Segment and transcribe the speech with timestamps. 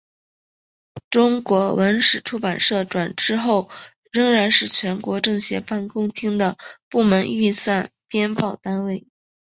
[1.11, 3.69] 中国文史出版社转制后
[4.11, 6.57] 仍然是全国政协办公厅的
[6.89, 9.05] 部门预算编报单位。